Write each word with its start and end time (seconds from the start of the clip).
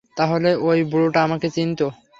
তাহলে 0.17 0.49
ওই 0.67 0.79
বুড়োটা 0.83 1.19
আমাকে 1.23 1.47
চিনতো? 1.55 1.85